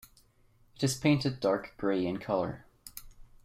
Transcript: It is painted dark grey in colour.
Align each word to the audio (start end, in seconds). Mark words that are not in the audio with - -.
It 0.77 0.83
is 0.83 0.95
painted 0.97 1.39
dark 1.39 1.75
grey 1.77 2.07
in 2.07 2.17
colour. 2.17 2.65